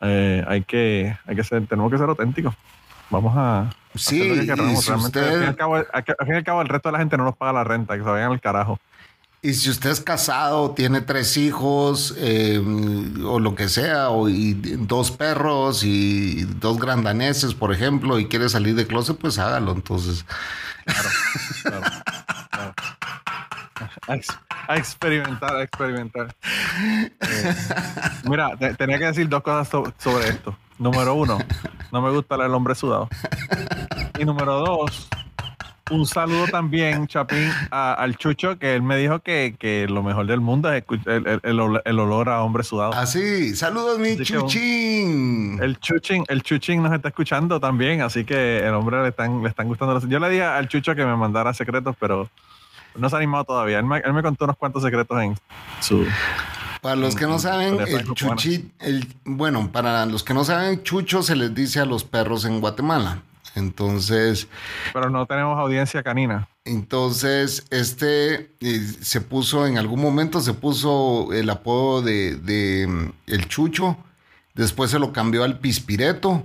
[0.00, 2.54] Eh, hay que, hay que ser, tenemos que ser auténticos.
[3.10, 6.36] Vamos a Sí, lo que si Realmente, al, fin usted, al cabo, al fin y
[6.36, 8.30] al cabo, el resto de la gente no nos paga la renta, que se vayan
[8.30, 8.78] al carajo.
[9.42, 12.62] y si usted es casado, tiene tres hijos, eh,
[13.24, 18.48] o lo que sea, o y dos perros y dos grandaneses, por ejemplo, y quiere
[18.48, 19.72] salir de closet, pues hágalo.
[19.72, 20.24] Entonces,
[20.84, 21.08] Claro,
[21.62, 21.80] claro,
[22.50, 22.74] claro.
[24.08, 26.34] A, ex- a experimentar, a experimentar.
[27.20, 27.54] Eh,
[28.24, 30.56] mira, te- tenía que decir dos cosas so- sobre esto.
[30.78, 31.38] Número uno,
[31.92, 33.08] no me gusta el hombre sudado.
[34.18, 35.08] Y número dos,
[35.90, 40.26] un saludo también, Chapín, a- al Chucho, que él me dijo que, que lo mejor
[40.26, 42.92] del mundo es el, el- el ol- el olor a hombre sudado.
[42.94, 45.58] así, saludos, mi Así chuchín.
[45.62, 49.48] El Chuchín, el Chuchín nos está escuchando también, así que el hombre le están, le
[49.48, 49.94] están gustando.
[49.94, 52.28] los- Yo le dije al Chucho que me mandara secretos, pero
[52.98, 53.78] no se ha animado todavía.
[53.78, 55.36] Él me, él me contó unos cuantos secretos en
[55.80, 56.06] su.
[56.82, 61.22] Para los que no saben, el chuchi, el, bueno, para los que no saben, chucho
[61.22, 63.22] se les dice a los perros en Guatemala.
[63.56, 64.48] Entonces,
[64.92, 66.46] Pero no tenemos audiencia canina.
[66.66, 73.12] entonces este eh, se puso en algún momento se puso el apodo de, de, mm,
[73.26, 73.96] el chucho.
[74.54, 76.42] Después se lo cambió al pispireto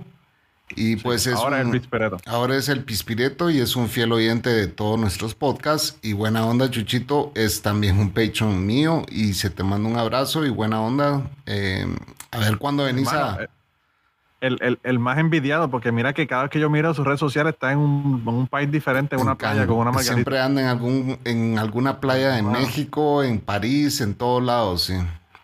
[0.76, 1.82] y pues es Ahora un- el.
[2.26, 5.98] Ahora es el Pispireto y es un fiel oyente de todos nuestros podcasts.
[6.02, 9.04] Y buena onda, Chuchito, es también un Patreon mío.
[9.08, 11.22] Y se te manda un abrazo y buena onda.
[11.46, 11.86] Eh,
[12.30, 13.42] a ver cuándo venís Hermano, a.
[13.44, 13.48] eh,
[14.40, 17.20] el, el- el más envidiado, porque mira que cada vez que yo miro sus redes
[17.20, 19.90] sociales está en un, en un país diferente, en una en playa Can- con una
[19.92, 20.14] margarita.
[20.14, 22.50] Siempre anda en, algún, en alguna playa de Wow.
[22.52, 24.94] México, en París, en todos lados, sí.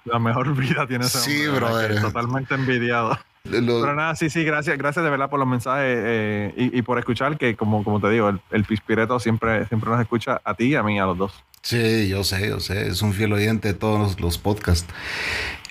[0.05, 2.01] La mejor vida tiene ese Sí, hombre, brother.
[2.01, 3.17] Totalmente envidiado.
[3.51, 6.83] Lo- Pero nada, sí, sí, gracias, gracias de verdad por los mensajes eh, y, y
[6.83, 10.55] por escuchar, que como, como te digo, el, el Pispireto siempre, siempre nos escucha a
[10.55, 11.33] ti y a mí, a los dos.
[11.63, 14.87] Sí, yo sé, yo sé, es un fiel oyente de todos los, los podcasts.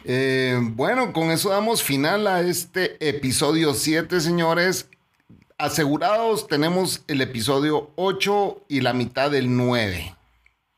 [0.06, 4.90] Eh, bueno, con eso damos final a este episodio 7, señores.
[5.58, 10.14] Asegurados, tenemos el episodio 8 y la mitad del 9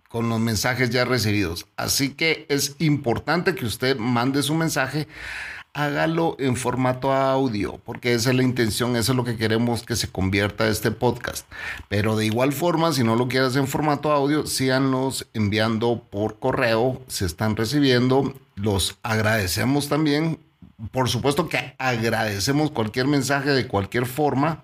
[0.07, 1.67] con los mensajes ya recibidos.
[1.75, 5.07] Así que es importante que usted mande su mensaje,
[5.79, 9.95] hágalo en formato audio, porque esa es la intención, eso es lo que queremos que
[9.95, 11.47] se convierta este podcast.
[11.87, 17.01] Pero de igual forma, si no lo quieres en formato audio, síganos enviando por correo,
[17.07, 20.39] se están recibiendo, los agradecemos también.
[20.91, 24.63] Por supuesto que agradecemos cualquier mensaje de cualquier forma,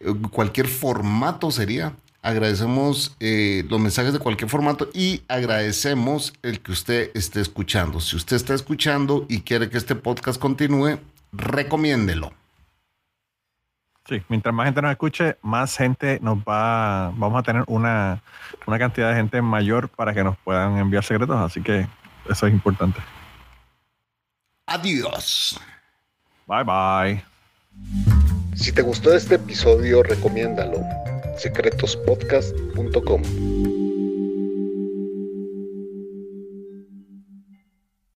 [0.00, 1.92] eh, cualquier formato sería.
[2.22, 7.98] Agradecemos eh, los mensajes de cualquier formato y agradecemos el que usted esté escuchando.
[8.00, 10.98] Si usted está escuchando y quiere que este podcast continúe,
[11.32, 12.32] recomiéndelo.
[14.06, 18.22] Sí, mientras más gente nos escuche, más gente nos va, vamos a tener una,
[18.66, 21.86] una cantidad de gente mayor para que nos puedan enviar secretos, así que
[22.28, 23.00] eso es importante.
[24.66, 25.58] Adiós.
[26.46, 27.24] Bye bye.
[28.54, 30.80] Si te gustó este episodio, recomiéndalo.
[31.40, 33.79] secretospodcast.com